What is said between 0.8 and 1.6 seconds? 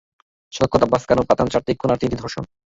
আব্বাস খাঁন, ও পাঠান,